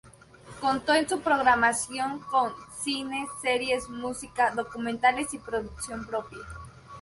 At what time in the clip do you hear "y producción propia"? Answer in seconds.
5.35-6.39